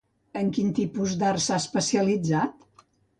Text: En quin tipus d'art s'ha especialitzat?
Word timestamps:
En 0.39 0.47
quin 0.53 0.69
tipus 0.79 1.13
d'art 1.23 1.43
s'ha 1.43 1.59
especialitzat? 1.65 2.65